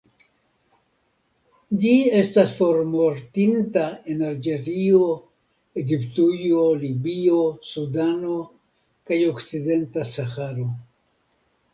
Ĝi 1.81 1.91
estas 2.19 2.53
formortinta 2.61 3.83
en 4.13 4.23
Alĝerio, 4.29 5.03
Egiptujo, 5.83 6.65
Libio, 6.87 7.39
Sudano 7.73 8.41
kaj 9.11 9.21
okcidenta 9.35 10.09
Saharo. 10.17 10.69